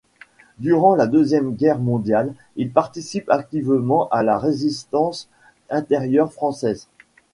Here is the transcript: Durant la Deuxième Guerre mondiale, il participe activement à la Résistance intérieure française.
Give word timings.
Durant 0.57 0.95
la 0.95 1.05
Deuxième 1.05 1.53
Guerre 1.53 1.77
mondiale, 1.77 2.33
il 2.55 2.71
participe 2.71 3.29
activement 3.29 4.09
à 4.09 4.23
la 4.23 4.39
Résistance 4.39 5.29
intérieure 5.69 6.33
française. 6.33 6.87